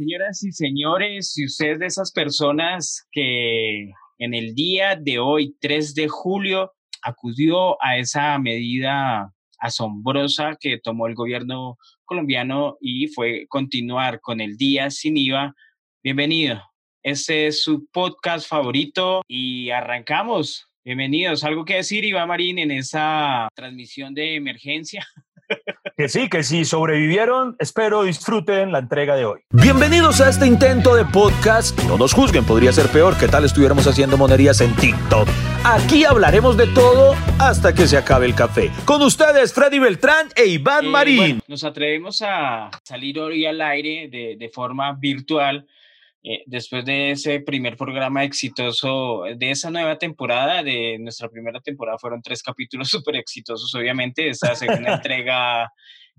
[0.00, 5.54] Señoras y señores, si usted es de esas personas que en el día de hoy,
[5.60, 11.76] 3 de julio, acudió a esa medida asombrosa que tomó el gobierno
[12.06, 15.54] colombiano y fue continuar con el día sin IVA,
[16.02, 16.62] bienvenido.
[17.02, 20.66] Este es su podcast favorito y arrancamos.
[20.82, 21.44] Bienvenidos.
[21.44, 25.06] ¿Algo que decir, Iván Marín, en esa transmisión de emergencia?
[25.96, 27.56] Que sí, que sí, sobrevivieron.
[27.58, 29.40] Espero disfruten la entrega de hoy.
[29.50, 31.78] Bienvenidos a este intento de podcast.
[31.84, 35.28] No nos juzguen, podría ser peor que tal estuviéramos haciendo monerías en TikTok.
[35.64, 38.70] Aquí hablaremos de todo hasta que se acabe el café.
[38.84, 41.16] Con ustedes, Freddy Beltrán e Iván Eh, Marín.
[41.16, 45.66] bueno, nos atrevemos a salir hoy al aire de, de forma virtual
[46.22, 50.62] eh, después de ese primer programa exitoso de esa nueva temporada.
[50.62, 54.28] De nuestra primera temporada fueron tres capítulos súper exitosos, obviamente.
[54.28, 55.72] Esta segunda entrega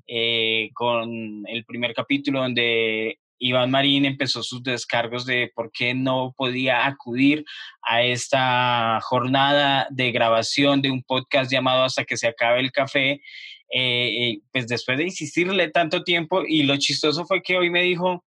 [0.08, 6.34] eh, con el primer capítulo donde Iván Marín empezó sus descargos de por qué no
[6.36, 7.44] podía acudir
[7.82, 13.22] a esta jornada de grabación de un podcast llamado Hasta que se acabe el café.
[13.74, 18.26] Eh, pues después de insistirle tanto tiempo y lo chistoso fue que hoy me dijo,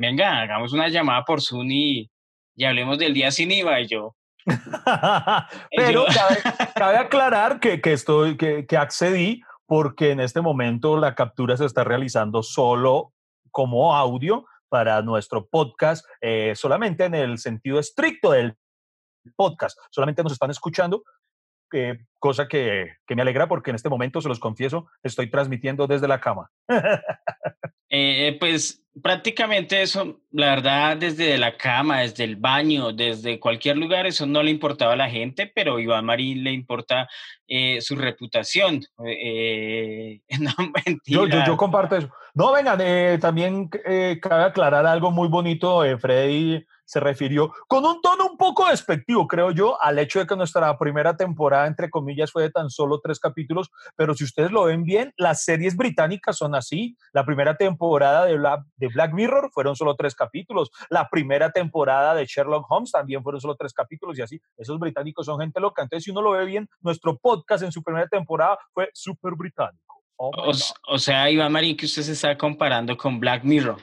[0.00, 2.10] venga, hagamos una llamada por Zoom y,
[2.56, 4.16] y hablemos del día sin IVA y yo.
[5.76, 6.38] Pero cabe,
[6.74, 11.64] cabe aclarar que, que estoy, que, que accedí porque en este momento la captura se
[11.64, 13.12] está realizando solo
[13.50, 18.56] como audio para nuestro podcast, eh, solamente en el sentido estricto del
[19.36, 19.78] podcast.
[19.90, 21.02] Solamente nos están escuchando,
[21.72, 25.86] eh, cosa que, que me alegra porque en este momento, se los confieso, estoy transmitiendo
[25.86, 26.50] desde la cama.
[27.92, 34.06] Eh, pues prácticamente eso, la verdad, desde la cama, desde el baño, desde cualquier lugar,
[34.06, 37.08] eso no le importaba a la gente, pero a Iván Marín le importa
[37.48, 38.80] eh, su reputación.
[39.06, 40.52] Eh, no,
[40.86, 41.00] mentira.
[41.22, 42.10] Yo, yo, yo comparto eso.
[42.34, 45.84] No, vengan, eh, también eh, cabe aclarar algo muy bonito.
[45.84, 50.26] eh, Freddy se refirió con un tono un poco despectivo, creo yo, al hecho de
[50.26, 54.50] que nuestra primera temporada, entre comillas, fue de tan solo tres capítulos, pero si ustedes
[54.50, 56.96] lo ven bien, las series británicas son así.
[57.12, 60.70] La primera temporada de Black, de Black Mirror fueron solo tres capítulos.
[60.90, 64.40] La primera temporada de Sherlock Holmes también fueron solo tres capítulos y así.
[64.58, 65.82] Esos británicos son gente loca.
[65.82, 70.02] Entonces, si uno lo ve bien, nuestro podcast en su primera temporada fue súper británico.
[70.16, 70.52] Oh O,
[70.94, 73.78] o sea, Iván Marín, que usted se está comparando con Black Mirror.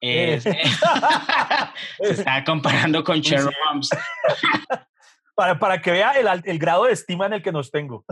[0.00, 0.62] Eh, Eh.
[2.02, 3.30] se está comparando con sí.
[3.30, 3.88] Sherlock Holmes.
[5.34, 8.04] para, para que vea el, el grado de estima en el que nos tengo.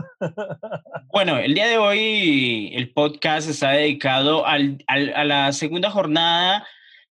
[1.11, 6.65] Bueno, el día de hoy el podcast está dedicado al- al- a la segunda jornada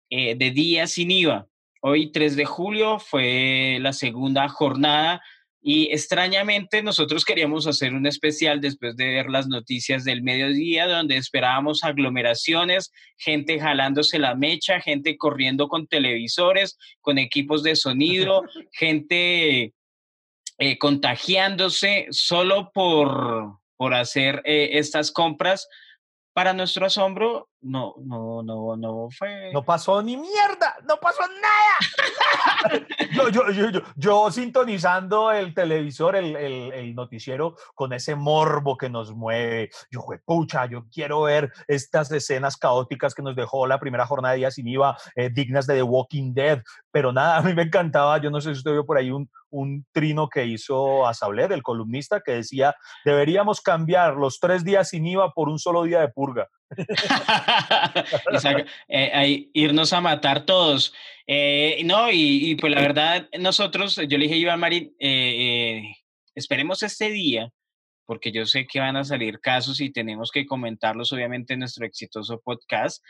[0.09, 1.47] eh, de Día Sin IVA.
[1.81, 5.21] Hoy, 3 de julio, fue la segunda jornada
[5.65, 11.15] y extrañamente nosotros queríamos hacer un especial después de ver las noticias del mediodía donde
[11.15, 18.43] esperábamos aglomeraciones, gente jalándose la mecha, gente corriendo con televisores, con equipos de sonido,
[18.73, 19.73] gente
[20.57, 25.69] eh, contagiándose solo por, por hacer eh, estas compras.
[26.33, 29.51] Para nuestro asombro, no, no, no, no fue.
[29.53, 32.85] No pasó ni mierda, no pasó nada.
[33.13, 38.89] yo, yo, yo, yo, sintonizando el televisor, el, el, el noticiero, con ese morbo que
[38.89, 39.69] nos mueve.
[39.89, 44.39] Yo, pucha, yo quiero ver estas escenas caóticas que nos dejó la primera jornada de
[44.39, 46.61] día sin IVA, eh, dignas de The Walking Dead.
[46.91, 49.29] Pero nada, a mí me encantaba, yo no sé si usted vio por ahí un,
[49.49, 52.75] un trino que hizo a Sabler, el columnista, que decía,
[53.05, 56.49] deberíamos cambiar los tres días sin IVA por un solo día de purga.
[58.87, 60.93] Eh, ahí, irnos a matar todos.
[61.27, 65.79] Eh, no, y, y, pues la verdad, nosotros, yo le dije a Iván Marín, eh,
[65.79, 65.95] eh,
[66.35, 67.49] esperemos este día,
[68.05, 71.85] porque yo sé que van a salir casos y tenemos que comentarlos, obviamente, en nuestro
[71.85, 73.03] exitoso podcast,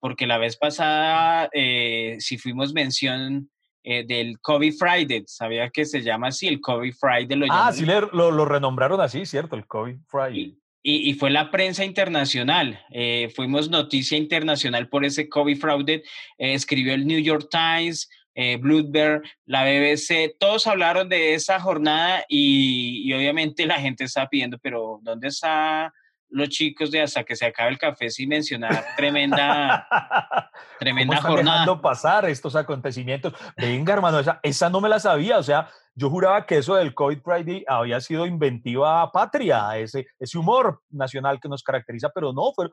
[0.00, 3.50] porque la vez pasada, eh, si fuimos mención
[3.82, 7.36] eh, del COVID Friday, sabía que se llama así, el COVID Friday.
[7.38, 9.56] Lo Ah, llaman- sí, le- lo, lo renombraron así, ¿cierto?
[9.56, 10.56] El COVID Friday.
[10.82, 12.80] Y, fue la prensa internacional.
[12.90, 16.02] eh, fuimos noticia internacional por ese COVID fraude.
[16.38, 22.24] eh, escribió el New York Times, eh, Bloomberg, la BBC, todos hablaron de esa jornada
[22.28, 25.90] y, y obviamente la gente está pidiendo, pero ¿dónde están
[26.30, 29.86] los chicos de hasta que se acabe el café sin mencionar tremenda,
[30.78, 31.60] tremenda ¿Cómo están jornada?
[31.60, 33.32] dejando pasar estos acontecimientos?
[33.56, 35.38] Venga, hermano, esa, esa no me la sabía.
[35.38, 40.38] O sea, yo juraba que eso del COVID Friday había sido inventiva patria, ese, ese
[40.38, 42.72] humor nacional que nos caracteriza, pero no, fueron,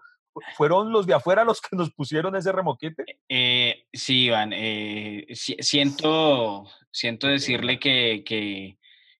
[0.55, 3.03] fueron los de afuera los que nos pusieron ese remoquete.
[3.27, 8.77] Eh, sí, Iván, eh, si- siento, siento decirle que, que,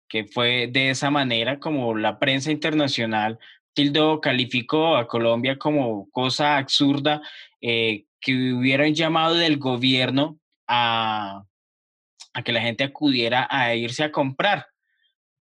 [0.07, 3.39] que fue de esa manera como la prensa internacional
[3.77, 7.21] tildó, calificó a Colombia como cosa absurda,
[7.62, 11.44] eh, que hubiera un llamado del gobierno a,
[12.33, 14.65] a que la gente acudiera a irse a comprar.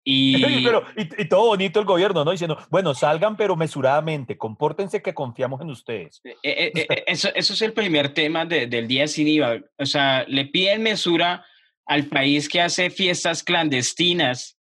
[0.04, 0.34] Y,
[0.66, 2.32] pero, y, todo bonito el gobierno, ¿no?
[2.32, 6.22] Diciendo, bueno, salgan pero mesuradamente, compórtense que confiamos en ustedes.
[6.26, 9.60] Eh, eh, eh, eso, eso, es el primer tema del día sin IVA.
[9.78, 11.46] O sea, le piden mesura
[11.86, 14.58] al país que hace fiestas clandestinas,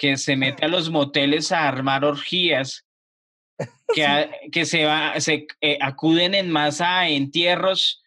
[0.00, 2.86] que se mete a los moteles a armar orgías,
[3.94, 5.46] que, que se, va, se
[5.78, 8.02] acuden en masa a entierros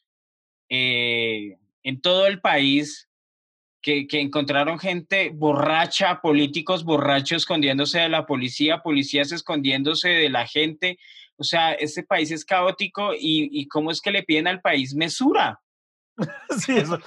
[0.70, 3.08] en todo el país
[3.80, 10.98] que, encontraron gente borracha, políticos borrachos escondiéndose de la policía, policías escondiéndose de la gente.
[11.36, 14.96] O sea, este país es caótico y, y ¿cómo es que le piden al país
[14.96, 15.60] mesura?
[16.58, 17.00] Sí, eso,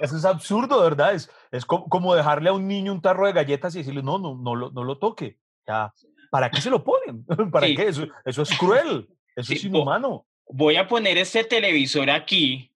[0.00, 1.14] eso, es absurdo, ¿verdad?
[1.14, 4.34] Es, es como, dejarle a un niño un tarro de galletas y decirle, no, no,
[4.34, 5.38] no, lo, no lo toque.
[5.66, 5.92] Ya,
[6.30, 7.24] ¿Para qué se lo ponen?
[7.52, 7.86] ¿Para qué?
[7.88, 10.26] Eso, eso, es cruel, eso es inhumano.
[10.48, 12.70] Voy a poner este televisor aquí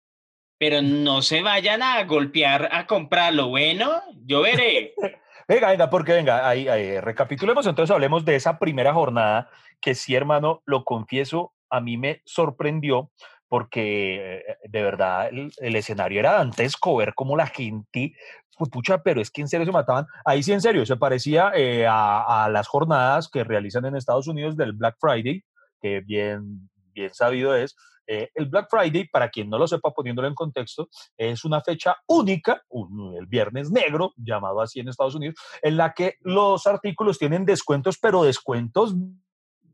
[0.58, 3.48] pero no se vayan a golpear a comprarlo.
[3.48, 4.94] Bueno, yo veré.
[5.48, 9.50] venga, venga, porque venga, ahí, recapitulemos, entonces hablemos de esa primera jornada
[9.80, 13.10] que sí, hermano, lo confieso, a mí me sorprendió
[13.54, 18.12] porque eh, de verdad el, escenario era dantesco, ver cómo la gente,
[18.58, 20.06] pues, pucha, pero es que en serio se mataban.
[20.24, 24.56] Ahí sí, en serio, se parecía eh, a, las jornadas que realizan en Estados Unidos
[24.56, 25.44] del Black Friday,
[25.80, 27.76] que bien, bien sabido es,
[28.08, 31.96] eh, el Black Friday, para quien no lo sepa poniéndolo en contexto, es una fecha
[32.08, 32.60] única,
[33.16, 37.98] el viernes negro, llamado así en Estados Unidos, en la que los artículos tienen descuentos,
[38.02, 38.96] pero descuentos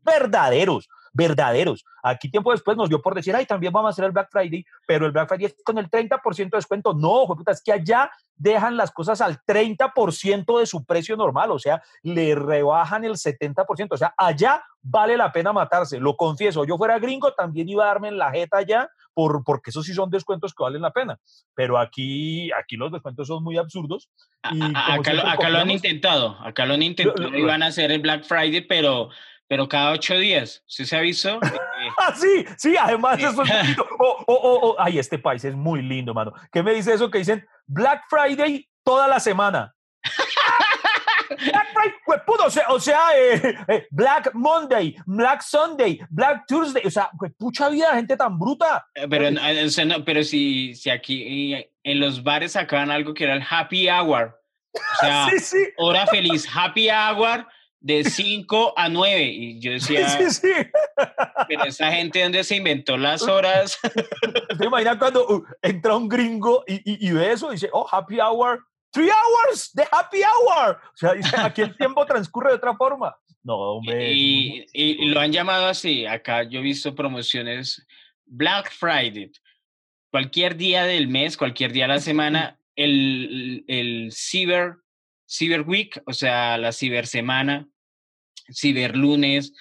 [0.03, 1.85] verdaderos verdaderos.
[2.03, 4.65] Aquí tiempo después nos dio por decir, ay, también vamos a hacer el Black Friday,
[4.87, 6.95] pero el Black Friday es con el 30% de descuento.
[6.95, 8.11] No, puta, es que allá
[8.41, 13.89] dejan las cosas al 30% de su precio normal, o sea, le rebajan el 70%,
[13.91, 17.89] o sea, allá vale la pena matarse, lo confieso, yo fuera gringo también iba a
[17.89, 21.19] darme en la jeta allá, por, porque esos sí son descuentos que valen la pena,
[21.55, 24.09] pero aquí, aquí los descuentos son muy absurdos.
[24.51, 28.01] Y acá, lo, acá lo, han intentado, acá lo han intentado, iban a hacer el
[28.01, 29.11] Black Friday, pero
[29.51, 30.63] pero cada ocho días.
[30.65, 30.97] ¿Sí se?
[31.03, 31.13] Eh,
[31.99, 36.15] ah, sí, sí, además eso es oh, oh, oh, Ay, este país es muy lindo,
[36.15, 36.33] mano.
[36.53, 39.75] ¿Qué me dice eso que dicen Black Friday toda la semana?
[41.31, 46.87] Black Friday, pues, o sea, o sea eh, eh, Black Monday, Black Sunday, Black Tuesday,
[46.87, 48.87] o sea, pues, pucha vida, gente tan bruta.
[48.95, 49.31] Pero,
[50.05, 54.41] pero si, si aquí en los bares sacaban algo que era el happy hour,
[54.73, 55.69] o sea, sí, sí.
[55.77, 57.45] hora feliz, happy hour,
[57.81, 59.23] de 5 a 9.
[59.23, 60.53] Y yo decía, sí, sí.
[61.49, 63.79] pero esa gente, ¿dónde se inventó las horas?
[64.59, 68.21] ¿Te imaginas cuando uh, entra un gringo y, y, ve eso y dice, oh, happy
[68.21, 68.61] hour,
[68.93, 70.77] three hours de happy hour?
[70.77, 73.17] O sea, dice, aquí el tiempo transcurre de otra forma.
[73.43, 74.13] No, hombre.
[74.13, 76.05] Y, y, lo han llamado así.
[76.05, 77.87] Acá yo he visto promociones
[78.27, 79.33] Black Friday.
[80.11, 84.77] Cualquier día del mes, cualquier día de la semana, el, el Cyber
[85.31, 87.69] Cyber Week, o sea, la cibersemana,
[88.53, 89.53] ciberlunes,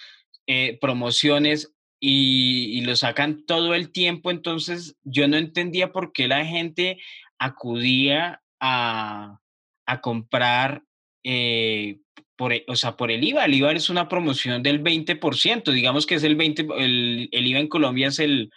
[0.47, 4.31] eh, promociones y, lo sacan todo el tiempo.
[4.31, 6.99] Entonces, yo no entendía por qué la gente
[7.37, 9.39] acudía a,
[9.85, 10.83] a comprar
[11.23, 11.99] eh,
[12.35, 13.45] por, e, o sea, por el IVA.
[13.45, 17.59] El IVA es una promoción del 20%, digamos que es el 20%, el, el IVA
[17.59, 18.51] en Colombia es el,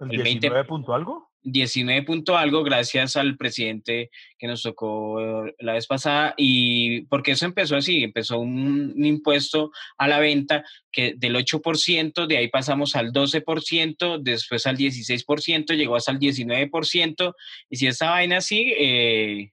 [0.00, 1.30] el, el 20 punto algo.
[1.52, 7.46] 19 punto algo gracias al presidente que nos tocó la vez pasada y porque eso
[7.46, 13.12] empezó así, empezó un, impuesto a la venta que del 8%, de ahí pasamos al
[13.12, 17.34] 12%, después al 16%, llegó hasta el 19%
[17.70, 19.52] y si esta vaina así, eh,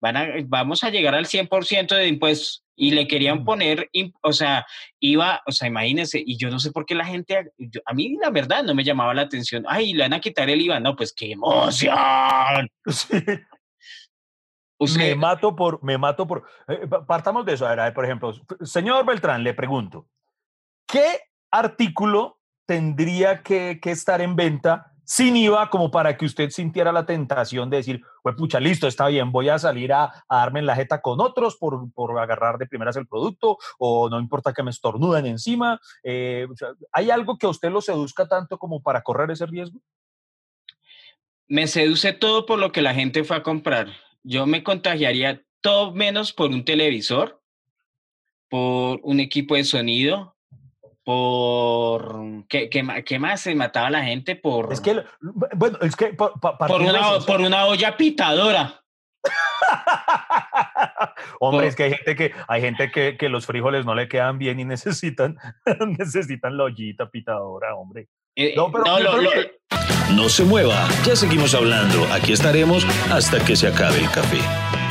[0.00, 3.88] van vamos a llegar al 100% de impuestos y le querían poner,
[4.22, 4.66] o sea,
[4.98, 7.52] iba, o sea, imagínense, y yo no sé por qué la gente,
[7.86, 10.60] a mí la verdad no me llamaba la atención, ay, le van a quitar el
[10.60, 11.94] IVA, no, pues qué emoción.
[14.96, 19.06] Me mato por, me mato por, eh, partamos de eso, a ver, por ejemplo, señor
[19.06, 20.08] Beltrán, le pregunto,
[20.88, 21.20] ¿qué
[21.52, 27.04] artículo tendría que, que estar en venta sin IVA como para que usted sintiera la
[27.04, 30.74] tentación de decir, pues pucha, listo, está bien, voy a salir a, darme en la
[30.74, 34.70] jeta con otros por, por, agarrar de primeras el producto o no importa que me
[34.70, 35.78] estornuden encima.
[36.02, 36.46] Eh,
[36.92, 39.82] ¿Hay algo que a usted lo seduzca tanto como para correr ese riesgo?
[41.46, 43.88] Me seduce todo por lo que la gente fue a comprar.
[44.22, 47.38] Yo me contagiaría todo menos por un televisor,
[48.48, 50.38] por un equipo de sonido,
[51.04, 52.21] por
[52.52, 55.02] ¿qué, qué, más se mataba la gente por es que
[55.54, 56.32] bueno es que por,
[56.80, 58.84] una, por una olla pitadora
[61.40, 64.38] hombre es que hay gente que hay gente que, que, los frijoles no le quedan
[64.38, 65.38] bien y necesitan
[65.98, 68.84] necesitan la ollita pitadora hombre Eh, no, pero
[70.14, 72.04] no se mueva, ya seguimos hablando.
[72.12, 74.81] Aquí estaremos hasta que se acabe el café.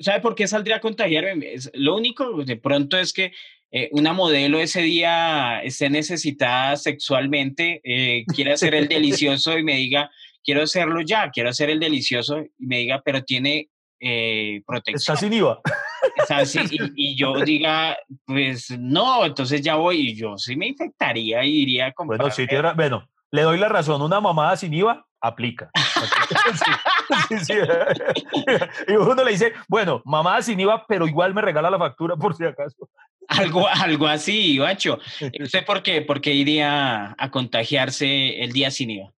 [0.00, 1.54] ¿Sabe por qué saldría a contagiarme?
[1.74, 3.32] Lo único de pronto es que
[3.70, 9.76] eh, una modelo ese día esté necesitada sexualmente, eh, quiere hacer el delicioso y me
[9.76, 10.10] diga,
[10.44, 15.16] quiero hacerlo ya, quiero hacer el delicioso y me diga, pero tiene eh, protección.
[15.16, 15.60] Está sin IVA.
[16.96, 17.96] y, yo diga,
[18.26, 22.20] pues no, entonces ya voy y yo sí me infectaría y iría a comprar.
[22.20, 22.46] Bueno, sí,
[22.76, 25.70] bueno, le doy la razón, una mamada sin IVA aplica.
[28.88, 32.36] y uno le dice, bueno, mamada sin IVA, pero igual me regala la factura por
[32.36, 32.88] si acaso.
[33.28, 34.98] Algo, algo así, Bacho.
[35.40, 36.02] ¿Usted por qué?
[36.02, 39.12] ¿Por qué iría a contagiarse el día sin IVA?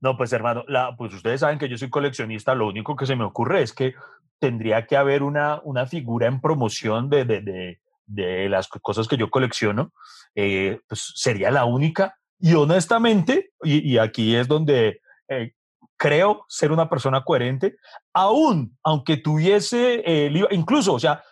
[0.00, 3.16] No, pues hermano, la, pues ustedes saben que yo soy coleccionista, lo único que se
[3.16, 3.94] me ocurre es que
[4.38, 9.16] tendría que haber una, una figura en promoción de, de, de, de las cosas que
[9.16, 9.92] yo colecciono,
[10.34, 12.18] eh, pues sería la única.
[12.44, 15.52] Y honestamente, y, aquí es donde eh,
[15.96, 17.76] creo ser una persona coherente,
[18.12, 21.22] aún aunque tuviese el IVA, incluso, o sea,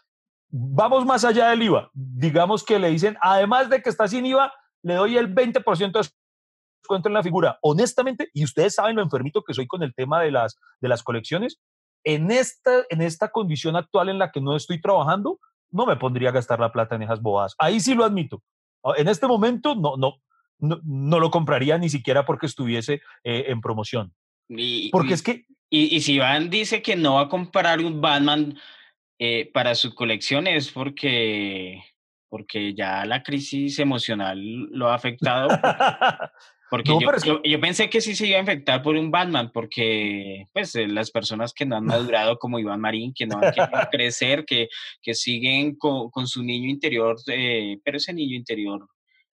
[0.48, 4.52] vamos más allá del IVA, digamos que le dicen, además de que está sin IVA,
[4.82, 6.08] le doy el 20% de
[6.80, 7.58] descuento en la figura.
[7.60, 11.02] Honestamente, y ustedes saben lo enfermito que soy con el tema de las, de las
[11.02, 11.58] colecciones,
[12.04, 15.40] en esta, en esta condición actual en la que no estoy trabajando,
[15.72, 17.56] no me pondría a gastar la plata en esas bobadas.
[17.58, 18.44] Ahí sí lo admito.
[18.84, 19.96] Ah, en este momento no,
[20.60, 24.12] no, lo compraría ni siquiera porque estuviese eh, en promoción.
[24.92, 25.46] porque es que...
[25.72, 28.58] Y, y si Iván dice que no va a comprar un Batman
[29.22, 31.84] eh, para su colección es porque,
[32.30, 34.40] porque ya la crisis emocional
[34.70, 35.48] lo ha afectado.
[36.70, 36.92] Porque
[37.24, 40.86] yo, yo, pensé que sí se iba a infectar por un Batman, porque pues eh,
[40.86, 44.68] las personas que no han madurado como Iván Marín, que no han querido crecer, que,
[45.02, 48.86] que siguen con, con su niño interior, eh, pero ese niño interior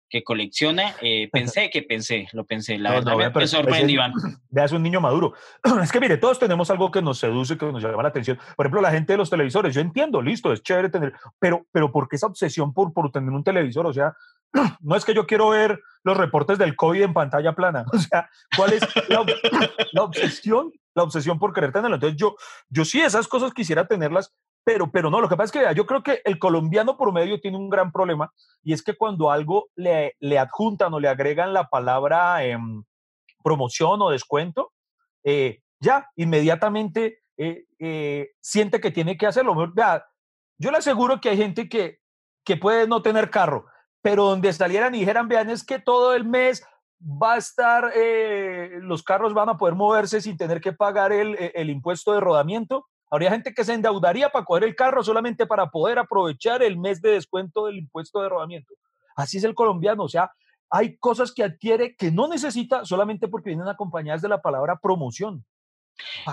[0.08, 4.12] que colecciona, eh, pensé que pensé, lo pensé, la verdad me, me sorprende, Iván.
[4.50, 5.34] Veas un niño maduro.
[5.82, 8.38] Es que mire, todos tenemos algo que nos seduce, que nos llama la atención.
[8.56, 11.90] Por ejemplo, la gente de los televisores, yo entiendo, listo, es chévere tener, pero, pero
[11.90, 13.86] ¿por qué esa obsesión por, por tener un televisor?
[13.86, 14.14] O sea,
[14.80, 17.84] no es que yo quiero ver los reportes del COVID en pantalla plana.
[17.92, 19.24] O sea, ¿cuál es la,
[19.92, 20.72] la obsesión?
[20.94, 21.96] La obsesión por querer tenerlo.
[21.96, 22.36] Entonces, yo,
[22.68, 24.32] yo sí esas cosas quisiera tenerlas,
[24.66, 27.56] pero, pero no, lo que pasa es que yo creo que el colombiano promedio tiene
[27.56, 28.32] un gran problema
[28.64, 32.82] y es que cuando algo le, le adjuntan o le agregan la palabra em,
[33.44, 34.72] promoción o descuento,
[35.22, 39.54] eh, ya inmediatamente eh, eh, siente que tiene que hacerlo.
[39.72, 40.04] Vea,
[40.58, 42.00] yo le aseguro que hay gente que,
[42.44, 43.66] que puede no tener carro,
[44.02, 46.66] pero donde salieran y dijeran, vean, es que todo el mes
[47.00, 47.92] va a estar,
[48.80, 52.88] los carros van a poder moverse sin tener que pagar el, el impuesto de rodamiento
[53.10, 57.00] Habría gente que se endeudaría para coger el carro solamente para poder aprovechar el mes
[57.00, 58.74] de descuento del impuesto de rodamiento.
[59.14, 60.30] Así es el colombiano, o sea,
[60.70, 65.44] hay cosas que adquiere que no necesita solamente porque vienen acompañadas de la palabra promoción.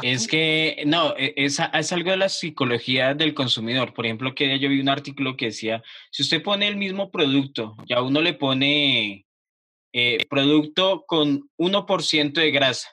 [0.01, 3.93] Es que, no, e, es, es, algo de la psicología del consumidor.
[3.93, 7.77] Por ejemplo, que yo vi un artículo que decía, si usted pone el mismo producto,
[7.87, 9.25] ya uno le pone
[9.93, 12.89] eh, producto con 1% de grasa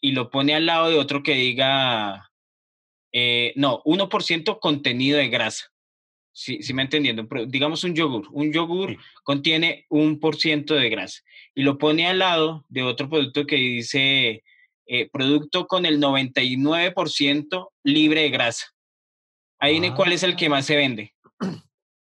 [0.00, 2.29] y lo pone al lado de otro que diga
[3.12, 5.66] eh, no, 1% contenido de grasa.
[6.32, 7.26] Sí, sí me entendiendo.
[7.46, 8.28] digamos un yogur.
[8.30, 11.20] Un yogur contiene un por ciento de grasa
[11.54, 14.42] y lo pone al lado de otro producto que dice
[14.86, 18.66] eh, producto con el 99% libre de grasa.
[19.58, 21.14] Ahí viene cuál es el que más se vende.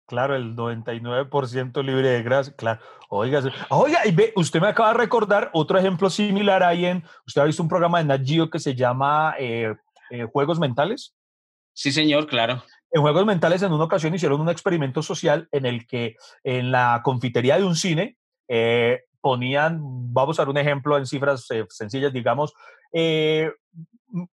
[0.07, 2.53] Claro, el 99% libre de grasa.
[2.55, 2.81] Claro.
[3.07, 7.03] Oiga, oiga, y ve, usted me acaba de recordar otro ejemplo similar ahí en.
[7.25, 9.73] Usted ha visto un programa de Nat Geo que se llama eh,
[10.11, 11.15] eh, juegos mentales?
[11.73, 12.63] Sí, señor, claro.
[12.91, 16.99] En Juegos Mentales, en una ocasión hicieron un experimento social en el que en la
[17.03, 18.17] confitería de un cine
[18.49, 19.79] eh, ponían,
[20.13, 22.53] vamos a dar un ejemplo en cifras eh, sencillas, digamos,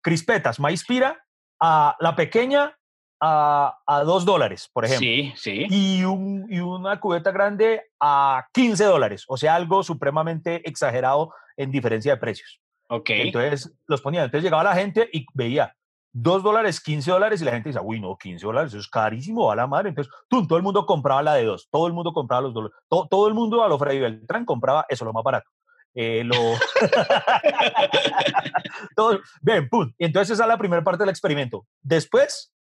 [0.02, 1.24] crispetas, maíz pira,
[1.60, 2.76] a la pequeña
[3.20, 5.08] a, a dos dólares, por ejemplo.
[5.08, 5.68] Sí, sí.
[5.70, 11.72] Y, un, y una cubeta grande a 15 dólares, o sea, algo supremamente exagerado en
[11.72, 12.60] diferencia de precios.
[12.90, 13.10] Ok.
[13.10, 14.26] Entonces los ponían.
[14.26, 15.76] Entonces llegaba la gente y veía
[16.14, 19.52] 2 dólares, 15 dólares y la gente decía, uy, no, 15 dólares, eso es carísimo,
[19.52, 19.90] a la madre.
[19.90, 20.48] Entonces, ¡tum!
[20.48, 23.28] todo el mundo compraba la de dos, todo el mundo compraba los dólares, todo, todo
[23.28, 25.50] el mundo a lo Freddy Beltrán compraba eso, lo más barato.
[25.94, 26.36] Eh, lo...
[28.96, 29.92] todo, ven, pum.
[29.98, 31.66] Y entonces esa es la primera parte del experimento.
[31.82, 32.54] Después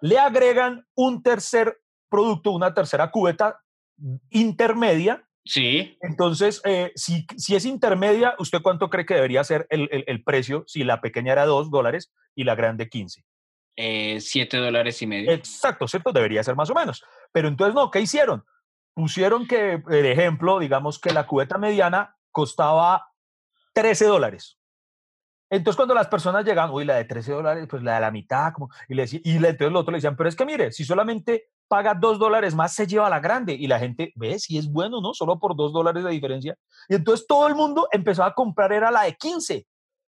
[0.00, 1.78] le agregan un tercer
[2.08, 3.60] producto, una tercera cubeta
[4.30, 5.96] intermedia Sí.
[6.00, 10.64] Entonces, eh, si, si, es intermedia, ¿usted cuánto cree que debería ser el, el, precio
[10.66, 13.24] si la pequeña era 2 dólares y la grande 15?
[13.76, 15.30] Eh, 7 dólares y medio.
[15.30, 16.12] Exacto, ¿cierto?
[16.12, 17.04] Debería ser más o menos.
[17.32, 18.44] Pero entonces, no, ¿qué hicieron?
[18.92, 23.06] Pusieron que, por ejemplo, digamos que la cubeta mediana costaba
[23.74, 24.58] 13 dólares.
[25.48, 28.52] Entonces, cuando las personas llegan, uy, la de 13 dólares, pues la de la mitad,
[28.52, 31.50] como, y, le, y entonces el otro le decían, pero es que mire, si solamente
[31.68, 33.54] paga 2 dólares más, se lleva la grande.
[33.54, 35.14] Y la gente ve si es bueno, ¿no?
[35.14, 36.56] Solo por 2 dólares de diferencia.
[36.88, 39.66] Y entonces todo el mundo empezó a comprar, era la de 15,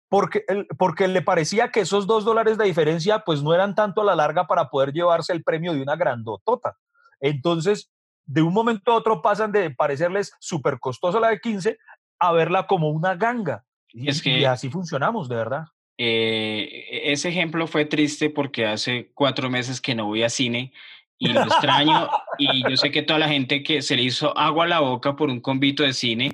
[0.09, 0.45] porque,
[0.79, 4.15] porque le parecía que esos 2 dólares de diferencia, pues no eran tanto a la
[4.15, 6.77] larga para poder llevarse el premio de una grandotota.
[7.21, 7.91] Entonces,
[8.27, 11.79] de un momento a otro pasan de parecerles súper costosa la de 15
[12.19, 13.65] a verla como una ganga.
[13.93, 15.65] Y, es que, así funcionamos, de verdad.
[15.99, 20.73] Eh, e-, ese ejemplo fue triste porque hace cuatro meses que no voy a cine
[21.19, 22.09] y lo extraño
[22.39, 25.15] y yo sé que toda la gente que se le hizo agua a la boca
[25.15, 26.33] por un convito de cine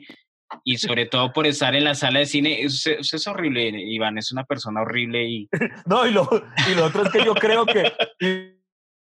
[0.65, 4.33] y sobre todo por estar en la sala de cine, eso, es horrible, Iván, es
[4.33, 5.49] una persona horrible y...
[5.87, 6.27] No, y lo,
[6.71, 7.93] y lo otro es que yo creo que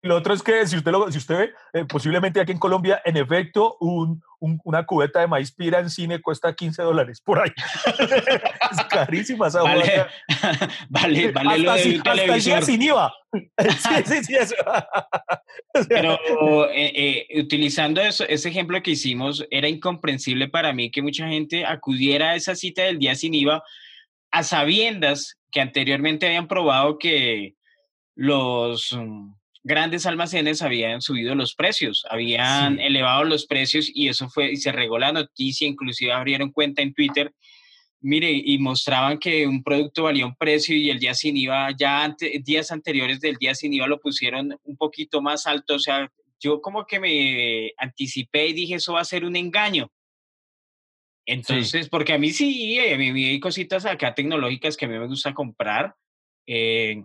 [0.05, 3.01] lo otro es que si usted, lo, si usted ve, eh, posiblemente aquí en Colombia,
[3.03, 7.51] en efecto, un, una cubeta de maíz pira en cine cuesta 15 dólares por ahí.
[8.71, 10.05] es carísima esa Vale,
[10.89, 11.99] vale, vale lo de
[12.33, 13.11] hasta sin IVA.
[13.33, 14.35] sí, sí, sí.
[14.35, 14.55] Eso.
[15.89, 21.27] Pero eh, eh, utilizando eso, ese ejemplo que hicimos, era incomprensible para mí que mucha
[21.27, 23.63] gente acudiera a esa cita del día sin IVA
[24.29, 27.55] a sabiendas que anteriormente habían probado que
[28.15, 29.33] los mm,
[29.65, 34.71] grandes almacenes habían subido los precios, habían elevado los precios y eso fue, y se
[34.71, 37.33] regó la noticia, inclusive abrieron cuenta en Twitter,
[37.99, 42.15] mire, y mostraban que un producto valía un precio y el día sin IVA, ya
[42.43, 46.61] días anteriores del día sin IVA lo pusieron un poquito más alto, o sea, yo
[46.61, 49.91] como que me anticipé y dije, eso va a ser un engaño.
[51.25, 55.07] Entonces, porque a mí sí, a mí hay cositas acá tecnológicas que a mí me
[55.07, 55.95] gusta comprar.
[56.45, 57.01] Eh,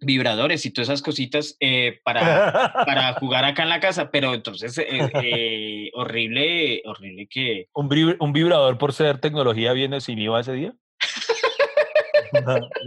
[0.00, 4.76] vibradores y todas esas cositas eh, para, para jugar acá en la casa, pero entonces
[4.78, 7.68] eh, eh, horrible, horrible que...
[7.74, 10.74] ¿Un, ¿Un vibrador por ser tecnología viene sin IVA ese día?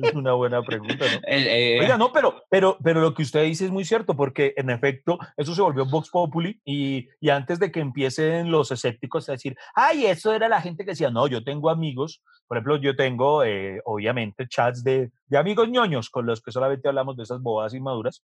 [0.03, 1.21] Es una buena pregunta, ¿no?
[1.27, 4.69] Eh, Oiga, no, pero, pero, pero lo que usted dice es muy cierto, porque en
[4.69, 9.33] efecto eso se volvió Vox Populi y, y antes de que empiecen los escépticos a
[9.33, 12.95] decir, ay, eso era la gente que decía, no, yo tengo amigos, por ejemplo, yo
[12.95, 17.41] tengo, eh, obviamente, chats de, de, amigos ñoños con los que solamente hablamos de esas
[17.41, 18.23] bobadas inmaduras,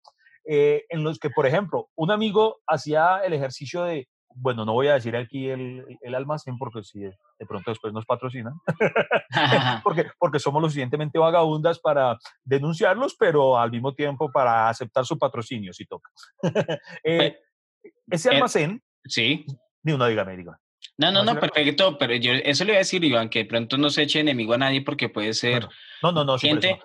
[0.45, 4.89] eh, en los que, por ejemplo, un amigo hacía el ejercicio de, bueno, no voy
[4.89, 8.55] a decir aquí el, el almacén porque si de pronto después nos patrocinan,
[9.83, 15.19] porque, porque somos lo suficientemente vagabundas para denunciarlos, pero al mismo tiempo para aceptar su
[15.19, 16.11] patrocinio si toca.
[17.05, 17.39] eh,
[18.11, 18.83] ese eh, almacén...
[19.05, 19.47] Sí.
[19.83, 20.59] Ni uno, dígame, dígame.
[20.99, 23.79] No, no, no, perfecto, pero yo eso le voy a decir, Iván, que de pronto
[23.79, 25.69] no se eche enemigo a nadie porque puede ser
[26.03, 26.81] no, no, no, gente...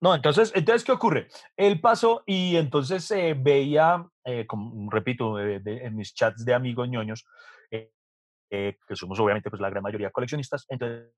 [0.00, 1.28] No, entonces, entonces, ¿qué ocurre?
[1.56, 7.24] Él pasó y entonces se veía, eh, como, repito, en mis chats de amigos ñoños,
[7.70, 7.92] eh,
[8.50, 11.12] eh, que somos obviamente pues la gran mayoría coleccionistas, entonces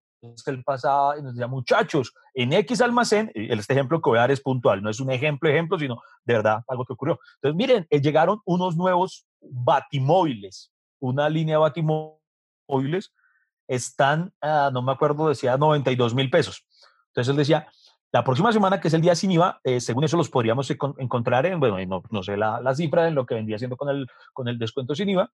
[0.45, 4.31] él pasaba y nos decía, muchachos, en X almacén, este ejemplo que voy a dar
[4.31, 7.19] es puntual, no es un ejemplo, ejemplo, sino de verdad algo que ocurrió.
[7.37, 13.15] Entonces, miren, llegaron unos nuevos batimóviles, una línea de batimóviles,
[13.67, 16.67] están, ah, no me acuerdo, decía 92 mil pesos.
[17.07, 17.69] Entonces él decía,
[18.13, 21.45] la próxima semana, que es el día sin IVA, eh, según eso los podríamos encontrar
[21.47, 24.49] en, bueno, no, sé la, la, cifra en lo que vendría siendo con el, con
[24.49, 25.31] el descuento sin IVA.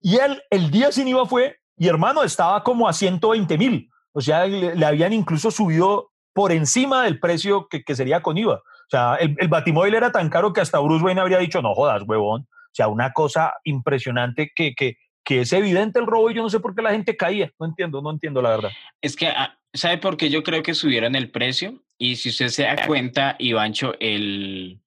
[0.00, 3.90] Y él, el día sin IVA fue, y hermano, estaba como a 120 mil.
[4.12, 8.56] O sea, le, habían incluso subido por encima del precio que, que sería con IVA.
[8.56, 11.74] O sea, el, el, batimóvil era tan caro que hasta Bruce Wayne habría dicho, no
[11.74, 12.42] jodas, huevón.
[12.42, 16.50] O sea, una cosa impresionante que, que, que es evidente el robo y yo no
[16.50, 17.50] sé por qué la gente caía.
[17.58, 18.70] No entiendo, no entiendo la verdad.
[19.00, 21.82] Es que ah, ¿Sabe por qué yo creo que subieron el precio?
[21.98, 24.80] Y si usted se da cuenta, Ivancho, el,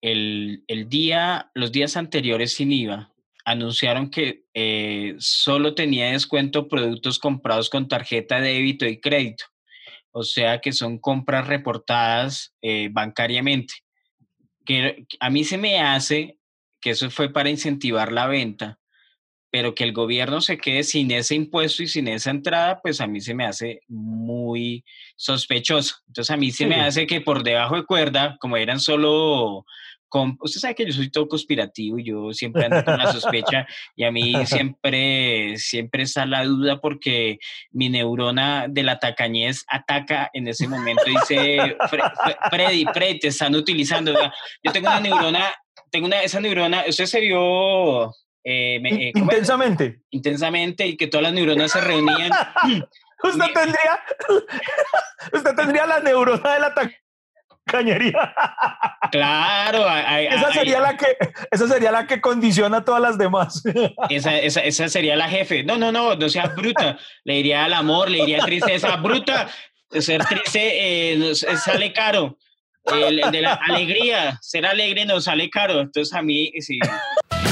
[0.00, 3.12] el, el día, los días anteriores sin IVA,
[3.44, 9.44] anunciaron que eh, solo tenía descuento productos comprados con tarjeta de débito y crédito.
[10.10, 13.74] O sea que son compras reportadas eh, bancariamente.
[14.66, 16.38] Que a mí se me hace
[16.80, 18.78] que eso fue para incentivar la venta,
[19.50, 23.06] pero que el gobierno se quede sin ese impuesto y sin esa entrada, pues a
[23.06, 24.84] mí se me hace muy
[25.16, 25.96] sospechoso.
[26.06, 29.64] Entonces a mí se me hace que por debajo de cuerda, como eran solo...
[30.10, 34.04] Con, usted sabe que yo soy todo conspirativo yo siempre ando con la sospecha y
[34.04, 37.38] a mí siempre, siempre está la duda porque
[37.72, 41.76] mi neurona de la tacañez ataca en ese momento y dice,
[42.50, 44.14] Freddy, Freddy, te están utilizando.
[44.62, 45.54] Yo tengo una neurona,
[45.90, 48.10] tengo una, esa neurona, usted se vio
[48.50, 50.00] eh, eh, intensamente.
[50.08, 52.30] Intensamente y que todas las neuronas se reunían.
[53.22, 54.00] usted, tendría,
[55.34, 56.74] usted tendría la neurona de la
[57.66, 58.34] cañería.
[59.10, 61.16] Claro, esa, sería la que,
[61.50, 63.62] esa sería la que condiciona a todas las demás.
[64.10, 65.64] Esa, esa, esa sería la jefe.
[65.64, 66.98] No, no, no, no seas bruta.
[67.24, 69.48] Le diría al amor, le diría tristeza, bruta.
[69.90, 72.36] Ser triste eh, sale caro.
[72.84, 75.80] El, de la alegría, ser alegre nos sale caro.
[75.80, 76.78] Entonces a mí, sí.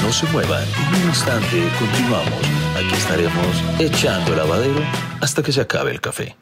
[0.06, 2.40] No se muevan, en un instante continuamos.
[2.76, 4.80] Aquí estaremos echando el lavadero
[5.20, 6.36] hasta que se acabe el café.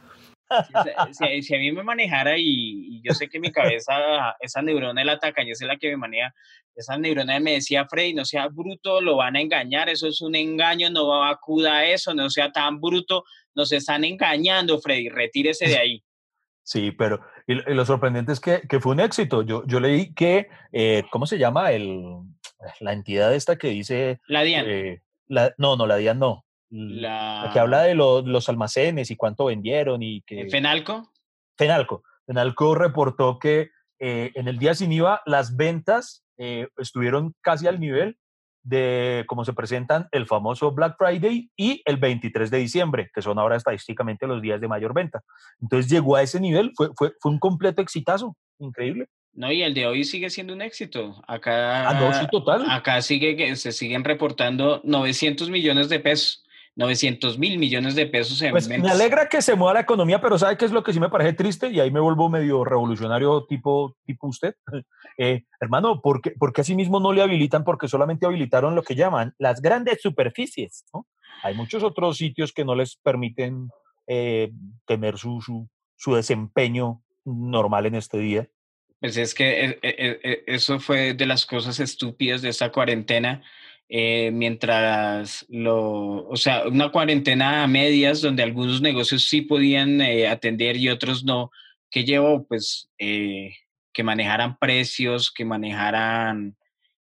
[1.41, 5.19] Si, a mí me manejara y, yo sé que mi cabeza, esa neurona de la
[5.19, 6.35] tacaña es la que me maneja,
[6.75, 10.35] esa neurona me decía, Freddy, no sea bruto, lo van a engañar, eso es un
[10.35, 13.25] engaño, no va a acuda a eso, no sea tan bruto,
[13.55, 16.05] nos están engañando, Freddy, retírese de ahí.
[16.67, 19.43] Sí, pero y, lo sorprendente es que, que, fue un éxito.
[19.43, 21.73] Yo, yo leí que, eh, ¿cómo se llama?
[21.73, 22.25] El,
[22.81, 24.21] la entidad esta que dice...
[24.27, 24.67] La DIAN.
[24.69, 26.45] Eh, la, no, no, la DIAN no.
[26.71, 27.51] La...
[27.53, 30.49] que habla de los almacenes y cuánto vendieron y que...
[30.51, 31.13] ¿Fenalco?
[31.57, 32.03] Fenalco.
[32.27, 37.79] Fenalco reportó que eh, en el día sin IVA las ventas eh, estuvieron casi al
[37.79, 38.19] nivel
[38.63, 43.39] de cómo se presentan el famoso Black Friday y el 23 de diciembre, que son
[43.39, 45.21] ahora estadísticamente los días de mayor venta.
[45.61, 49.09] Entonces llegó a ese nivel, fue, fue, fue un completo exitazo, increíble.
[49.35, 51.23] No, y el de hoy sigue siendo un éxito.
[51.27, 52.71] Acá, ah, total.
[52.71, 56.45] acá sigue que se siguen reportando 900 millones de pesos.
[56.77, 60.39] 900 mil millones de pesos en pues Me alegra que se mueva la economía, pero
[60.39, 61.71] ¿sabe qué es lo que sí me parece triste?
[61.71, 64.55] Y ahí me vuelvo medio revolucionario tipo, tipo usted.
[65.17, 67.63] Eh, hermano, ¿por qué, porque así mismo no le habilitan?
[67.63, 70.85] Porque solamente habilitaron lo que llaman las grandes superficies.
[70.93, 71.07] ¿no?
[71.45, 73.69] Hay muchos otros sitios que no les permiten
[74.09, 74.51] eh,
[74.87, 78.49] tener su, su, su desempeño normal en este día.
[79.05, 83.43] Pues es que eh, eso fue de las cosas estúpidas de esta cuarentena
[83.89, 90.27] eh, mientras lo, o sea, una cuarentena a medias donde algunos negocios sí podían eh,
[90.27, 91.51] atender y otros no,
[91.91, 93.55] que llevó pues eh,
[93.93, 96.57] que manejaran precios, que manejaran,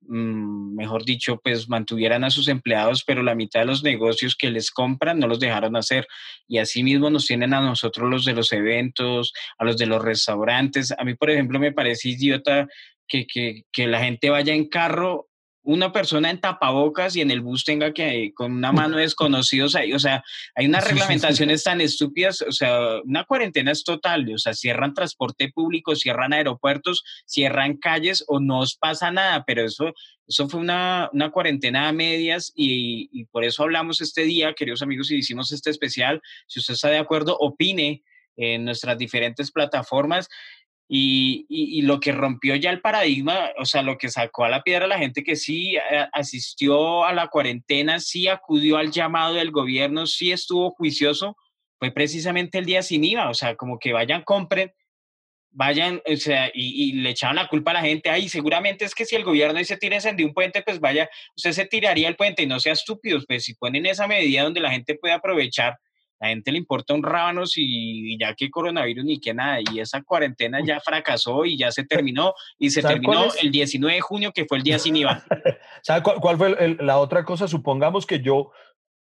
[0.08, 4.72] mejor dicho, pues mantuvieran a sus empleados, pero la mitad de los negocios que les
[4.72, 6.08] compran no los dejaron hacer.
[6.48, 10.04] Y así mismo nos tienen a nosotros los de los eventos, a los de los
[10.04, 10.94] restaurantes.
[10.98, 12.68] A mí, por ejemplo, me parece idiota
[13.08, 15.30] que, que, que la gente vaya en carro
[15.64, 19.94] una persona en tapabocas y en el bus tenga que con una mano desconocidos ahí,
[19.94, 20.24] o sea,
[20.56, 25.50] hay unas reglamentaciones tan estúpidas, o sea, una cuarentena es total, o sea, cierran transporte
[25.50, 29.94] público, cierran aeropuertos, cierran calles o no os pasa nada, pero eso,
[30.28, 34.82] eso fue una, una cuarentena a medias y, y, por eso hablamos este día, queridos
[34.82, 38.04] amigos, y hicimos este especial, si usted está de acuerdo, opine
[38.36, 40.28] en nuestras diferentes plataformas
[40.88, 44.86] y, lo que rompió ya el paradigma, o sea, lo que sacó a la piedra
[44.86, 49.52] a la gente que sí eh, asistió a la cuarentena, sí acudió al llamado del
[49.52, 51.36] gobierno, sí estuvo juicioso,
[51.80, 54.72] fue precisamente el día sin IVA, o sea, como que vayan, compren,
[55.52, 59.06] vayan, o sea, y, le echaban la culpa a la gente, ay, seguramente es que
[59.06, 62.44] si el gobierno dice tírense de un puente, pues vaya, usted se tiraría el puente
[62.44, 65.78] y no sea estúpidos, pues si ponen esa medida donde la gente puede aprovechar
[66.20, 70.02] la gente le importa un rábanos y, ya que coronavirus ni que nada, y esa
[70.02, 74.46] cuarentena ya fracasó y ya se terminó, y se terminó el 19 de junio, que
[74.46, 75.24] fue el día sin IVA.
[75.84, 77.48] ¿Sabe cuál, fue la otra cosa?
[77.48, 78.52] Supongamos que yo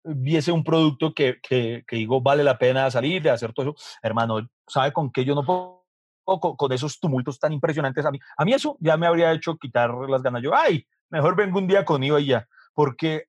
[0.03, 3.75] viese un producto que, que, digo vale la pena salir, de hacer todo eso.
[4.01, 5.85] Hermano, ¿sabe con qué yo no puedo?
[6.23, 8.19] Con, con, esos tumultos tan impresionantes a mí.
[8.37, 10.43] A mí eso ya me habría hecho quitar las ganas.
[10.43, 12.47] Yo, ay, mejor vengo un día con IVA y ya.
[12.73, 13.27] Porque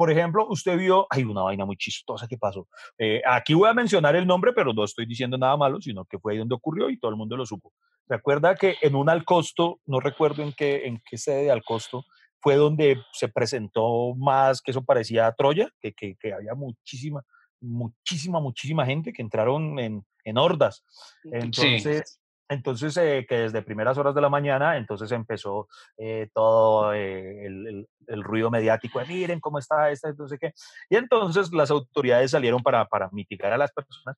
[0.00, 2.66] por ejemplo, usted vio, hay una vaina muy chistosa que pasó.
[2.96, 6.18] Eh, aquí voy a mencionar el nombre, pero no estoy diciendo nada malo, sino que
[6.18, 7.74] fue ahí donde ocurrió y todo el mundo lo supo.
[8.08, 12.06] Recuerda que en un Alcosto, no recuerdo en qué, en qué sede de Alcosto,
[12.40, 17.22] fue donde se presentó más, que eso parecía a Troya, que, que, que había muchísima,
[17.60, 20.82] muchísima, muchísima gente que entraron en, en hordas.
[21.24, 27.46] Entonces, entonces, eh, que desde primeras horas de la mañana, entonces empezó eh, todo eh,
[27.46, 30.52] el, el, ruido mediático de miren cómo está esta, no sé qué.
[30.88, 34.16] Y entonces las autoridades salieron para, para mitigar a las personas,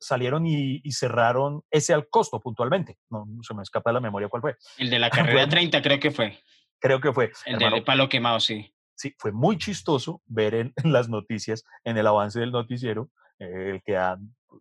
[0.00, 2.96] salieron y, y, cerraron ese al costo puntualmente.
[3.10, 4.56] No, se me escapa de la memoria cuál fue.
[4.78, 6.38] El de la carrera 30 creo que fue.
[6.80, 7.30] Creo que fue.
[7.44, 8.74] El de palo quemado, sí.
[8.94, 13.82] Sí, fue muy chistoso ver en, en las noticias, en el avance del noticiero, el
[13.84, 13.98] que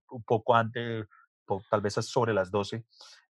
[0.09, 1.05] un poco antes
[1.69, 2.83] tal vez sobre las 12,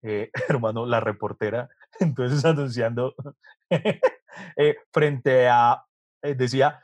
[0.03, 1.69] eh, hermano, la reportera,
[2.01, 3.15] entonces anunciando
[3.71, 5.85] eh, frente a,
[6.23, 6.81] eh, decía,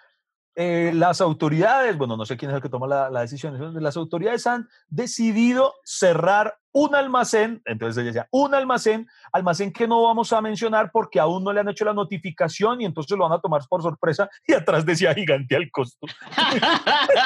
[0.54, 4.46] las autoridades, bueno, no sé quién es el que toma la, la, decisión, las autoridades
[4.46, 10.42] han decidido cerrar un almacén, entonces ella decía, un almacén, almacén que no vamos a
[10.42, 13.62] mencionar porque aún no le han hecho la notificación y entonces lo van a tomar
[13.66, 16.06] por sorpresa y atrás decía gigante al costo.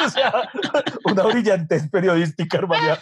[0.05, 0.49] o sea,
[1.05, 2.97] una brillantez periodística, hermano.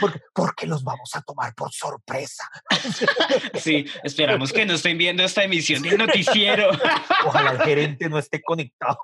[0.00, 2.48] Porque, porque los vamos a tomar por sorpresa.
[3.54, 6.70] Sí, esperamos que no estén viendo esta emisión del noticiero.
[7.26, 8.98] Ojalá el gerente no esté conectado.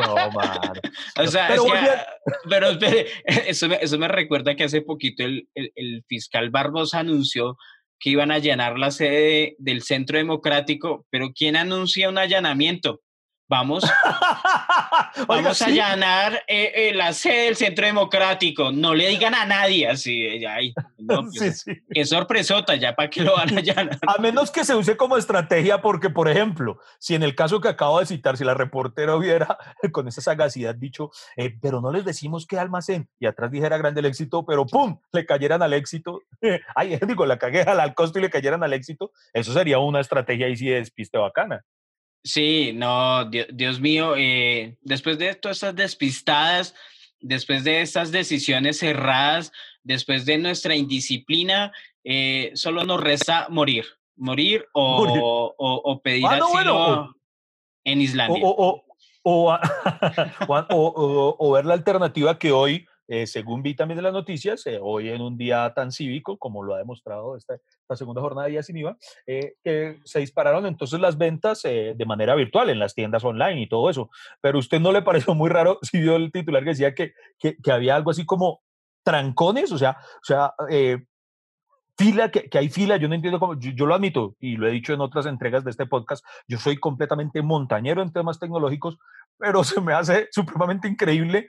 [0.00, 0.72] No, man.
[1.18, 2.06] O sea, Pero es que, volvi- ah,
[2.48, 3.06] pero espere,
[3.50, 7.56] eso me, eso me recuerda que hace poquito el, el- el fiscal Barbosa anunció
[7.98, 13.00] que iban a allanar la sede del Centro Democrático, pero ¿quién anuncia un allanamiento?
[13.48, 13.84] Vamos,
[15.14, 15.78] Oiga, vamos a sí.
[15.78, 18.72] allanar eh, eh, la sede del Centro Democrático.
[18.72, 20.44] No le digan a nadie así.
[20.44, 21.80] Ay, no, pues, Sí, sí.
[21.88, 23.98] Qué sorpresota, ya para qué lo van a allanar.
[24.04, 27.68] A menos que se use como estrategia, porque, por ejemplo, si en el caso que
[27.68, 29.56] acabo de citar, si la reportera hubiera
[29.92, 34.00] con esa sagacidad dicho, eh, pero no les decimos qué almacén, y atrás dijera grande
[34.00, 34.98] el éxito, pero ¡pum!
[35.12, 36.22] le cayeran al éxito,
[36.74, 40.46] ay, digo, la cagué al costo y le cayeran al éxito, eso sería una estrategia
[40.46, 41.64] ahí sí de despiste bacana.
[42.26, 46.74] Sí, no, Dios, Dios mío, eh, después de todas estas despistadas,
[47.20, 49.52] después de estas decisiones cerradas,
[49.84, 53.84] después de nuestra indisciplina, eh, solo nos resta morir,
[54.16, 55.22] morir o, Morir.
[55.22, 57.14] o- o pedir Ah, no, asilo bueno,
[57.84, 58.42] en Islandia.
[61.38, 65.10] o ver la alternativa que hoy, eh, según vi también de las noticias, eh, hoy
[65.10, 68.62] en un día tan cívico, como lo ha demostrado esta, esta segunda jornada de Día
[68.62, 72.94] Sin IVA, eh, que se dispararon entonces las ventas eh, de manera virtual en las
[72.94, 74.10] tiendas online y todo eso.
[74.40, 77.56] Pero usted no le pareció muy raro si vio el titular que decía que, que,
[77.56, 78.60] que había algo así como
[79.04, 81.04] trancones, o sea, o sea eh,
[81.96, 84.66] fila, que, que hay fila, yo no entiendo cómo, yo, yo lo admito y lo
[84.66, 88.98] he dicho en otras entregas de este podcast, yo soy completamente montañero en temas tecnológicos,
[89.38, 91.48] pero se me hace supremamente increíble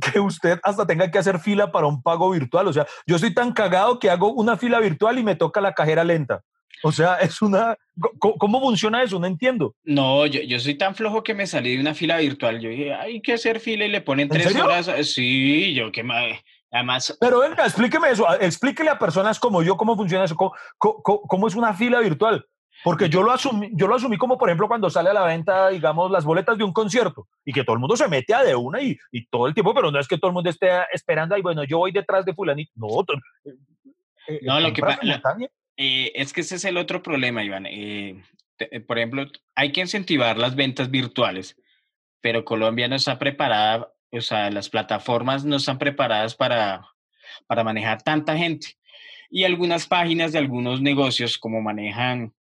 [0.00, 2.66] que usted hasta tenga que hacer fila para un pago virtual.
[2.68, 5.72] O sea, yo soy tan cagado que hago una fila virtual y me toca la
[5.72, 6.42] cajera lenta.
[6.82, 7.76] O sea, es una...
[8.18, 9.18] ¿Cómo, cómo funciona eso?
[9.18, 9.74] No entiendo.
[9.84, 12.60] No, yo, yo soy tan flojo que me salí de una fila virtual.
[12.60, 14.64] Yo dije, hay que hacer fila y le ponen ¿En tres serio?
[14.66, 14.90] horas.
[15.08, 16.20] Sí, yo que ma-
[16.70, 18.26] además Pero venga, explíqueme eso.
[18.40, 20.36] Explíquele a personas como yo cómo funciona eso.
[20.36, 22.44] ¿Cómo, cómo, cómo es una fila virtual?
[22.84, 25.70] Porque yo lo, asumí, yo lo asumí como, por ejemplo, cuando sale a la venta,
[25.70, 28.54] digamos, las boletas de un concierto y que todo el mundo se mete a de
[28.56, 31.34] una y, y todo el tiempo, pero no es que todo el mundo esté esperando,
[31.38, 32.72] y bueno, yo voy detrás de fulanito.
[32.74, 33.00] No,
[33.44, 33.54] eh,
[34.28, 35.48] eh, No, lo que compra pa- la- simultánea.
[35.78, 37.66] Eh, es que ese es el otro problema, Iván.
[37.66, 38.20] Eh,
[38.56, 41.56] te- por ejemplo, hay que incentivar las ventas virtuales,
[42.20, 46.84] pero Colombia no está preparada, o sea, las plataformas no están preparadas para,
[47.46, 48.68] para manejar tanta gente.
[49.30, 52.32] Y algunas páginas de algunos negocios, como manejan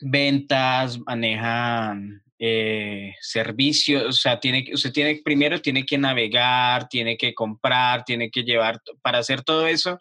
[0.00, 7.34] ventas, manejan eh, servicios, o sea, tiene, usted tiene, primero tiene que navegar, tiene que
[7.34, 10.00] comprar, tiene que llevar, para hacer todo eso,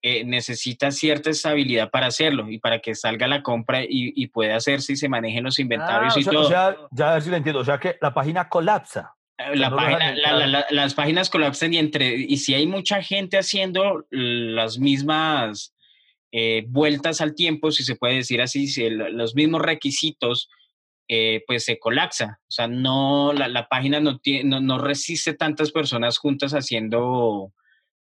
[0.00, 4.54] eh, necesita cierta estabilidad para hacerlo y para que salga la compra y, y pueda
[4.54, 6.46] hacerse y se manejen los inventarios Ah, o y sea, todo.
[6.46, 7.60] o sea, ya a ver si lo entiendo.
[7.60, 9.14] O sea que la página colapsa.
[9.38, 10.48] Eh, la no lo dejan página, la- la- entrar.
[10.70, 15.74] la- las páginas colapsan y entre y si hay mucha gente haciendo las mismas
[16.30, 20.48] eh, vueltas al tiempo, si se puede decir así, si el- los mismos requisitos,
[21.14, 22.38] eh, pues se colapsa.
[22.48, 27.52] O sea, no la, la página no, tiene, no, no resiste tantas personas juntas haciendo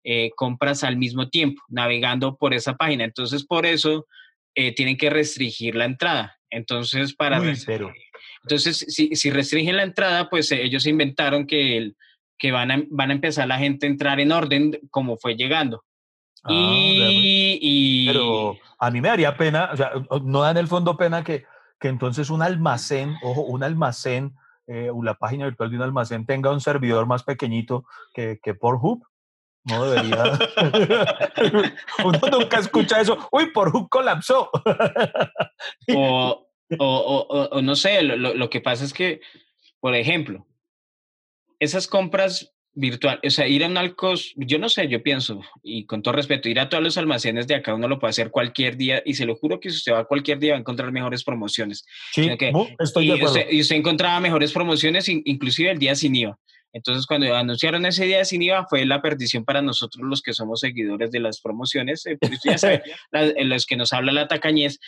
[0.05, 3.03] eh, compras al mismo tiempo, navegando por esa página.
[3.03, 4.07] Entonces, por eso
[4.55, 6.37] eh, tienen que restringir la entrada.
[6.49, 7.91] Entonces, para Uy, pero-
[8.43, 11.95] entonces, si, si restringen la entrada, pues ellos inventaron que, el-
[12.37, 15.83] que van, a, van a empezar la gente a entrar en orden como fue llegando.
[16.43, 17.11] Ah, pues.
[17.11, 19.91] y, y- Pero a mí me daría pena, o sea,
[20.23, 21.43] no da en el fondo pena que,
[21.81, 24.35] que entonces un almacén, ojo, un almacén,
[24.67, 28.53] eh, o la página virtual de un almacén tenga un servidor más pequeñito que, que
[28.53, 29.03] Pornhub.
[29.63, 30.23] No debería.
[32.05, 33.17] Uno nunca escucha eso.
[33.31, 34.49] Uy, Pornhub colapsó.
[35.95, 36.47] o,
[36.79, 39.21] o, o- no sé, lo- lo que pasa es que,
[39.79, 40.45] por ejemplo,
[41.59, 45.85] esas compras virtuales, o sea, ir a un Alcos, yo no sé, yo pienso, y
[45.85, 48.77] con todo respeto, ir a todos los almacenes de acá uno lo puede hacer cualquier
[48.77, 51.23] día, y se lo juro que si usted va cualquier día va a encontrar mejores
[51.23, 51.85] promociones.
[52.13, 53.35] Sí, que- estoy de y, acuerdo.
[53.39, 56.37] usted, y usted encontraba mejores promociones, in- inclusive el día sin IVA.
[56.73, 60.61] Entonces, cuando anunciaron ese día sin IVA, fue la perdición para nosotros los que somos
[60.61, 62.81] seguidores de las promociones, eh, pues, ya sabe,
[63.11, 64.79] la- eh, los que nos habla la tacañez.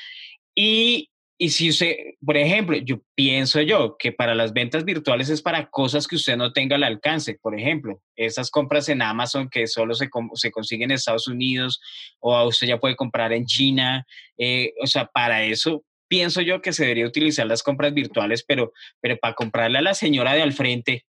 [0.56, 5.42] Y, y si usted, por ejemplo, yo pienso yo que para las ventas virtuales es
[5.42, 7.38] para cosas que usted no tenga al alcance.
[7.42, 11.82] Por ejemplo, esas compras en Amazon que solo se, se consiguen en Estados Unidos
[12.20, 14.06] o usted ya puede comprar en China.
[14.38, 18.72] eh, o sea, para eso pienso yo que se debería utilizar las compras virtuales, pero,
[19.02, 21.06] pero para comprarle a la señora de al frente.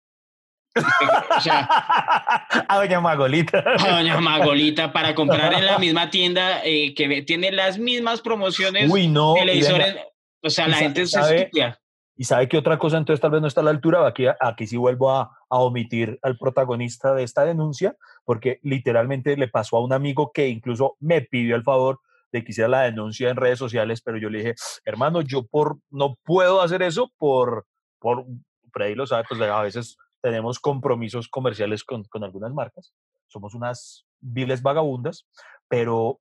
[0.76, 1.68] O sea,
[2.68, 3.64] a doña Magolita.
[3.80, 8.90] a doña Magolita para comprar en la misma tienda eh, que tiene las mismas promociones,
[8.90, 9.34] Uy, no.
[9.34, 9.98] televisores.
[10.42, 11.80] O sea, la gente es sabe- estúpida.
[12.16, 14.68] Y sabe que otra cosa, entonces tal vez no está a la altura, aquí, aquí
[14.68, 19.84] sí vuelvo a, a omitir al protagonista de esta denuncia, porque literalmente le pasó a
[19.84, 22.02] un amigo que incluso me pidió el favor
[22.34, 25.78] de que hiciera la denuncia en redes sociales, pero yo le dije, hermano, yo por,
[25.90, 27.66] no puedo hacer eso por,
[28.00, 28.26] por,
[28.74, 32.94] Freddy lo sabe, pues a veces tenemos compromisos comerciales con, con algunas marcas,
[33.28, 35.28] somos unas viles vagabundas,
[35.68, 36.20] pero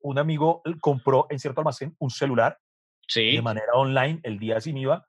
[0.00, 2.58] un amigo compró en cierto almacén un celular
[3.14, 5.04] de manera online el día sin IVA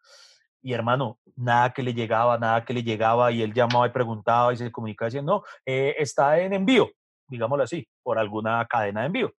[0.61, 4.53] y hermano, nada que le llegaba, nada que le llegaba y él llamaba y preguntaba
[4.53, 6.89] y se comunicaba diciendo, no, eh, está en envío,
[7.27, 9.33] digámoslo así, por alguna cadena de envío.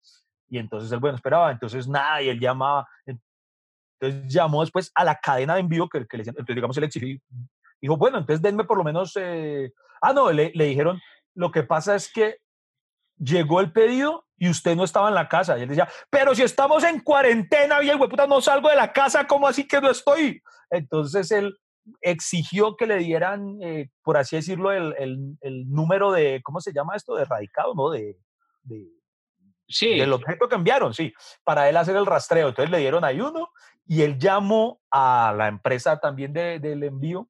[0.48, 5.14] Y entonces él, bueno, esperaba, entonces nada, y él llamaba, entonces llamó después a la
[5.16, 7.18] cadena de envío que, que le entonces digamos, él exigió,
[7.80, 11.00] dijo, bueno, entonces denme por lo menos, eh, ah, no, le, le dijeron,
[11.34, 12.38] lo que pasa es que
[13.18, 15.58] llegó el pedido y usted no estaba en la casa.
[15.58, 19.26] Y él decía, pero si estamos en cuarentena, el puta no salgo de la casa,
[19.26, 20.42] ¿cómo así que no estoy?
[20.70, 21.56] Entonces él
[22.00, 24.94] exigió que le dieran, eh, por así decirlo, el,
[25.40, 27.14] el, número de, ¿cómo se llama esto?
[27.14, 27.90] De radicado, ¿no?
[27.90, 28.18] De,
[28.62, 28.86] de,
[29.68, 29.98] sí.
[29.98, 31.12] Del objeto que enviaron, sí,
[31.44, 32.48] para él hacer el rastreo.
[32.48, 33.50] Entonces le dieron ahí uno
[33.86, 37.28] y él llamó a la empresa también de, del envío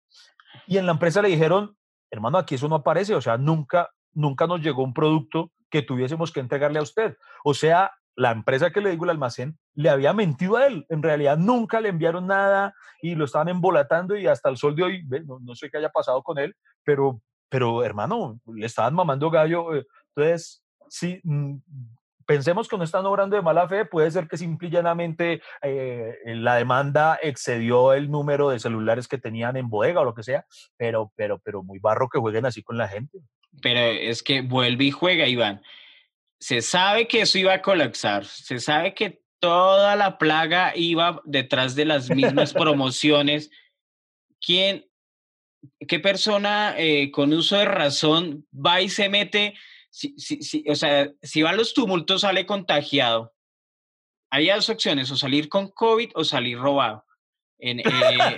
[0.71, 1.77] y en la empresa le dijeron,
[2.13, 6.31] hermano, aquí eso no aparece, o sea, nunca, nunca nos llegó un producto que tuviésemos
[6.31, 7.17] que entregarle a usted.
[7.43, 10.87] O sea, la empresa que le digo el almacén le había mentido a él.
[10.89, 14.85] En realidad nunca le enviaron nada y lo estaban embolatando y hasta el sol de
[14.85, 15.09] hoy,
[15.43, 16.55] no, sé qué haya pasado con él,
[16.85, 19.75] pero, pero hermano, le estaban mamando gallo.
[19.75, 21.57] Eh, entonces, sí, mm,
[22.31, 26.15] pensemos que no están obrando de mala fe, puede ser que simple y llanamente eh,
[26.27, 30.47] la demanda excedió el número de celulares que tenían en bodega o lo que sea,
[30.77, 33.19] pero, pero, pero muy barro que jueguen así con la gente.
[33.61, 35.61] Pero es que vuelve y juega, Iván.
[36.39, 41.75] Se sabe que eso iba a colapsar, se sabe que toda la plaga iba detrás
[41.75, 43.51] de las mismas promociones.
[44.41, 44.87] ¿Quién,
[45.89, 49.55] qué persona eh, con uso de razón va y se mete?
[49.91, 53.33] Si, si, o sea, si van los tumultos, sale contagiado.
[54.31, 57.05] Hay dos opciones, o salir con COVID o salir robado.
[57.59, 57.85] En, eh,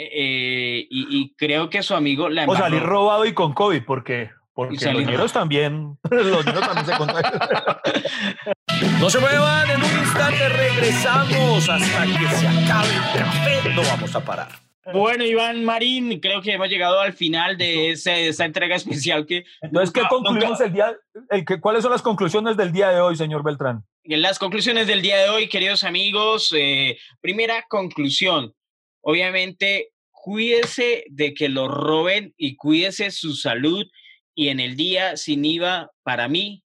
[0.00, 4.92] Eh, y, creo que su amigo la O salir robado y con COVID, porque, porque
[4.92, 7.40] los niños también, los niños también se contagian.
[9.00, 13.74] No se muevan, en un instante regresamos hasta que se acabe el café.
[13.74, 14.67] No vamos a parar.
[14.92, 19.44] Bueno, Iván Marín, creo que hemos llegado al final de esa entrega especial que...
[19.60, 20.96] Entonces, ¿qué concluimos el día?
[21.30, 23.84] El que, ¿Cuáles son las conclusiones del día de hoy, señor Beltrán?
[24.04, 26.54] Las conclusiones del día de hoy, queridos amigos.
[26.56, 28.54] Eh, primera conclusión,
[29.00, 33.86] Obviamente, cuídese de que lo roben y cuídese su salud
[34.34, 36.62] y en el día sin IVA, para mí,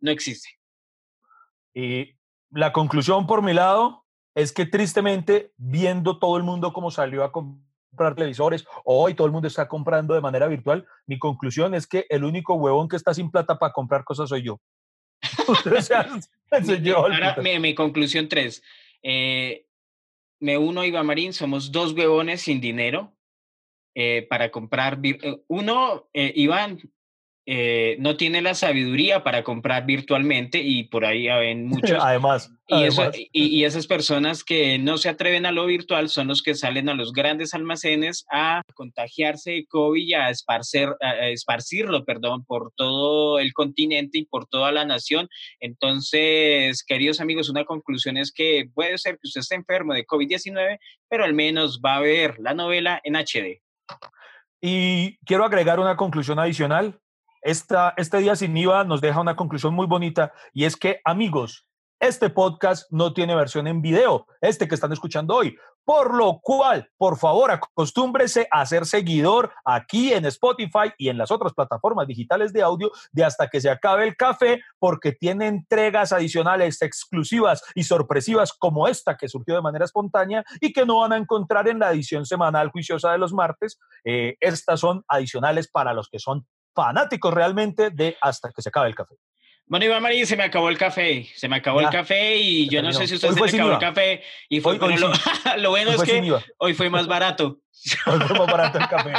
[0.00, 0.48] no existe.
[1.74, 2.16] Y
[2.50, 3.99] la conclusión por mi lado
[4.34, 9.32] es que tristemente, viendo todo el mundo cómo salió a comprar televisores, hoy todo el
[9.32, 13.12] mundo está comprando de manera virtual, mi conclusión es que el único huevón que está
[13.14, 14.60] sin plata para comprar cosas soy yo.
[17.60, 18.62] mi, conclusión tres.
[19.02, 19.66] Eh,
[20.40, 23.14] me uno a Iván Marín, somos dos huevones sin dinero
[23.94, 24.98] eh, para comprar.
[25.02, 26.80] Eh, uno, eh, Iván,
[27.46, 31.98] eh, no tiene la sabiduría para comprar virtualmente y por ahí ven muchos.
[32.00, 32.52] además.
[32.68, 36.94] Y, esas personas que no se atreven a lo virtual son los que salen a
[36.94, 43.40] los grandes almacenes a contagiarse de COVID y a, esparcer, a esparcirlo perdón, por todo
[43.40, 45.28] el continente y por toda la nación.
[45.58, 50.78] Entonces, queridos amigos, una conclusión es que puede ser que usted esté enfermo de COVID-19,
[51.08, 53.60] pero al menos va a ver la novela en HD.
[54.60, 57.00] Y quiero agregar una conclusión adicional
[57.42, 61.66] esta, este día sin IVA nos deja una conclusión muy bonita y es que, amigos,
[62.00, 65.54] este podcast no tiene versión en video, este que están escuchando hoy.
[65.84, 71.30] Por lo cual, por favor, acostúmbrese a ser seguidor aquí en Spotify y en las
[71.30, 76.12] otras plataformas digitales de audio de hasta que se acabe el café, porque tiene entregas
[76.12, 81.12] adicionales exclusivas y sorpresivas como esta que surgió de manera espontánea y que no van
[81.12, 83.78] a encontrar en la edición semanal juiciosa de los martes.
[84.04, 88.88] Eh, estas son adicionales para los que son fanáticos realmente de hasta que se acabe
[88.88, 89.16] el café.
[89.70, 91.28] Bueno, Iván Marín, se me acabó el café.
[91.36, 93.78] Se me acabó el café y yo no sé si usted se le acabó el
[93.78, 94.22] café.
[94.48, 94.76] Y fue,
[95.58, 97.60] lo, bueno es que hoy fue más barato.
[98.06, 99.12] Hoy fue más barato el café.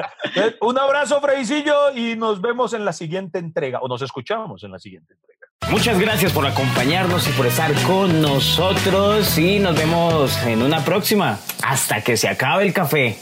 [0.62, 4.78] Un abrazo, Freicillo, y nos vemos en la siguiente entrega, o nos escuchamos en la
[4.78, 5.38] siguiente entrega.
[5.70, 9.36] Muchas gracias por acompañarnos y por estar con nosotros.
[9.36, 11.38] Y nos vemos en una próxima.
[11.62, 13.18] Hasta que se acabe el café.